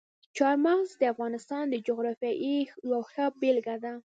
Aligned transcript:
چار 0.37 0.55
مغز 0.65 0.89
د 0.97 1.01
افغانستان 1.13 1.63
د 1.69 1.75
جغرافیې 1.87 2.55
یوه 2.89 2.99
ښه 3.11 3.25
بېلګه 3.39 3.75
ده. 3.83 3.93